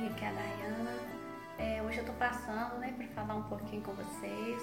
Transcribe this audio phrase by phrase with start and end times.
[0.00, 0.98] que aqui é a Dayana.
[1.58, 4.62] É, hoje eu estou passando né, para falar um pouquinho com vocês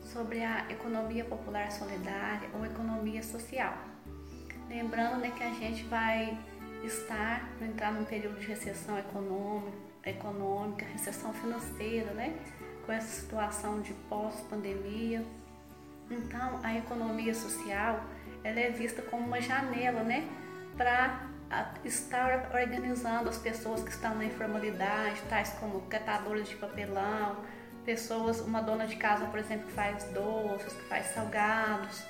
[0.00, 3.74] sobre a economia popular solidária ou economia social.
[4.68, 6.36] Lembrando né, que a gente vai
[6.82, 12.36] estar, vai entrar num período de recessão econômica, econômica recessão financeira, né,
[12.84, 15.24] com essa situação de pós-pandemia.
[16.10, 18.04] Então, a economia social
[18.42, 20.28] ela é vista como uma janela né,
[20.76, 21.30] para
[21.84, 27.36] estar organizando as pessoas que estão na informalidade, tais como catadores de papelão,
[27.84, 32.02] pessoas, uma dona de casa, por exemplo, que faz doces, que faz salgados,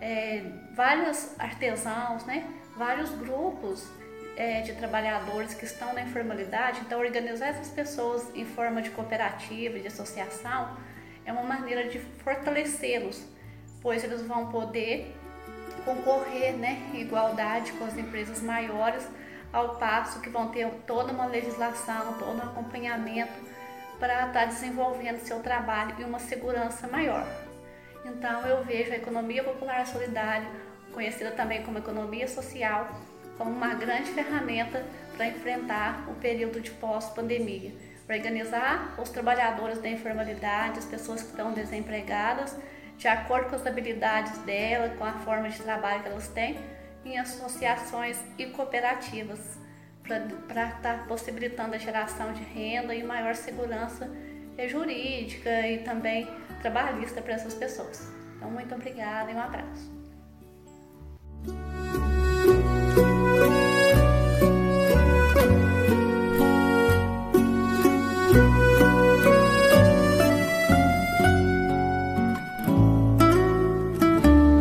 [0.00, 0.42] é,
[0.74, 2.44] vários artesãos, né?
[2.76, 3.88] vários grupos
[4.36, 6.80] é, de trabalhadores que estão na informalidade.
[6.80, 10.76] Então, organizar essas pessoas em forma de cooperativa, de associação,
[11.24, 13.24] é uma maneira de fortalecê-los,
[13.80, 15.14] pois eles vão poder
[15.82, 19.06] concorrer né, em igualdade com as empresas maiores,
[19.52, 23.32] ao passo que vão ter toda uma legislação, todo um acompanhamento
[23.98, 27.26] para estar tá desenvolvendo seu trabalho e uma segurança maior.
[28.04, 30.46] Então eu vejo a economia popular solidária,
[30.92, 32.88] conhecida também como economia social,
[33.38, 34.84] como uma grande ferramenta
[35.16, 37.72] para enfrentar o período de pós-pandemia.
[38.08, 42.54] Organizar os trabalhadores da informalidade, as pessoas que estão desempregadas,
[42.96, 46.58] de acordo com as habilidades dela, com a forma de trabalho que elas têm,
[47.04, 49.58] em associações e cooperativas,
[50.02, 54.10] para estar tá possibilitando a geração de renda e maior segurança
[54.68, 56.28] jurídica e também
[56.62, 58.12] trabalhista para essas pessoas.
[58.36, 60.03] Então, muito obrigada e um abraço.